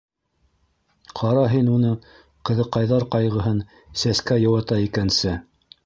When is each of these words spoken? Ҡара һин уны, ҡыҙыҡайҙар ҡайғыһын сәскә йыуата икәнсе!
Ҡара 1.19 1.43
һин 1.51 1.69
уны, 1.75 1.91
ҡыҙыҡайҙар 2.51 3.07
ҡайғыһын 3.17 3.63
сәскә 4.05 4.41
йыуата 4.47 4.85
икәнсе! 4.89 5.41